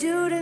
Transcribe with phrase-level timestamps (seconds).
[0.00, 0.39] do to